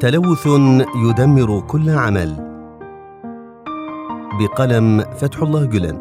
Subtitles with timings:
[0.00, 0.46] تلوث
[0.96, 2.36] يدمر كل عمل.
[4.40, 5.98] بقلم فتح الله جلن.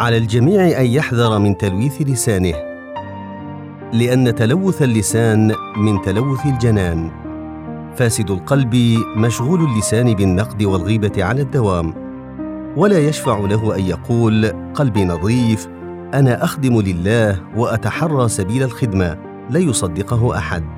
[0.00, 2.54] على الجميع أن يحذر من تلويث لسانه
[3.92, 7.10] لأن تلوث اللسان من تلوث الجنان.
[7.96, 8.74] فاسد القلب
[9.16, 11.94] مشغول اللسان بالنقد والغيبة على الدوام.
[12.76, 15.68] ولا يشفع له أن يقول قلبي نظيف
[16.14, 19.16] أنا أخدم لله وأتحرى سبيل الخدمة
[19.50, 20.77] لا يصدقه أحد.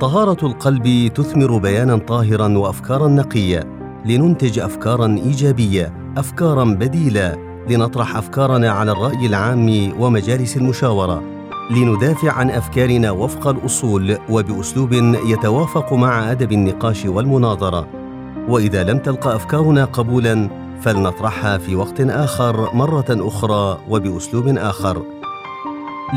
[0.00, 3.64] طهارة القلب تثمر بيانا طاهرا وأفكارا نقية
[4.04, 7.36] لننتج أفكارا إيجابية أفكارا بديلة
[7.68, 11.22] لنطرح أفكارنا على الرأي العام ومجالس المشاورة
[11.70, 14.92] لندافع عن أفكارنا وفق الأصول وبأسلوب
[15.26, 17.86] يتوافق مع أدب النقاش والمناظرة.
[18.48, 20.48] وإذا لم تلقى أفكارنا قبولا
[20.80, 25.02] فلنطرحها في وقت آخر مرة أخرى وبأسلوب آخر.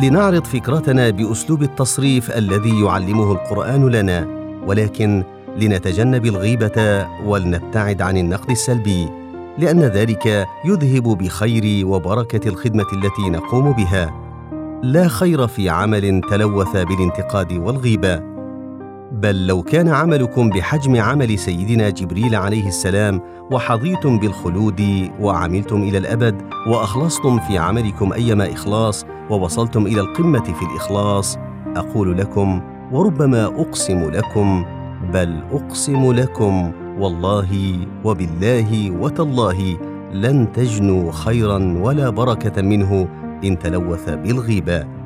[0.02, 4.28] لنعرض فكرتنا بأسلوب التصريف الذي يعلمه القرآن لنا
[4.68, 5.24] ولكن
[5.58, 9.10] لنتجنب الغيبة ولنبتعد عن النقد السلبي
[9.58, 14.14] لأن ذلك يذهب بخير وبركة الخدمة التي نقوم بها.
[14.84, 18.22] لا خير في عمل تلوث بالانتقاد والغيبة.
[19.12, 26.42] بل لو كان عملكم بحجم عمل سيدنا جبريل عليه السلام وحظيتم بالخلود وعملتم إلى الأبد
[26.68, 31.38] وأخلصتم في عملكم أيما إخلاص ووصلتم إلى القمة في الإخلاص.
[31.76, 32.62] أقول لكم
[32.92, 34.66] وربما أقسم لكم
[35.14, 39.78] بل أقسم لكم والله وبالله وتالله
[40.14, 43.08] لن تجنوا خيرا ولا بركة منه
[43.44, 44.97] إن تلوث بالغيبة.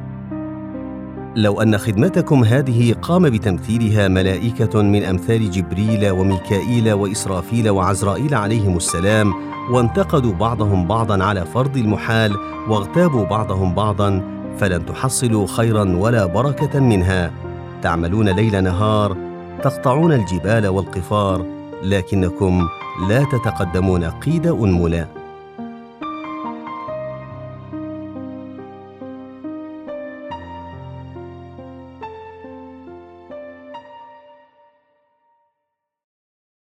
[1.35, 9.33] لو أن خدمتكم هذه قام بتمثيلها ملائكة من أمثال جبريل وميكائيل وإسرافيل وعزرائيل عليهم السلام
[9.71, 12.35] وانتقدوا بعضهم بعضا على فرض المحال
[12.69, 14.23] واغتابوا بعضهم بعضا
[14.57, 17.31] فلن تحصلوا خيرا ولا بركة منها.
[17.81, 19.17] تعملون ليل نهار
[19.63, 21.45] تقطعون الجبال والقفار
[21.83, 22.67] لكنكم
[23.09, 25.20] لا تتقدمون قيد انملا